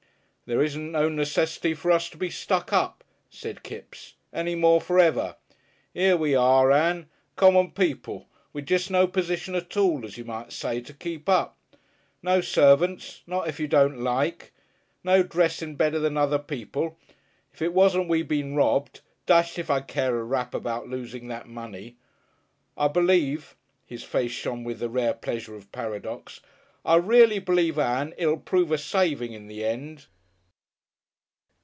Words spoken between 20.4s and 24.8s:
about losing that money. I b'lieve" his face shone with